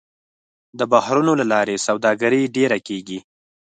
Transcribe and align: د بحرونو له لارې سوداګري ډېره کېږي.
د 0.79 0.81
بحرونو 0.91 1.33
له 1.39 1.45
لارې 1.53 1.83
سوداګري 1.87 2.41
ډېره 2.55 2.77
کېږي. 2.87 3.19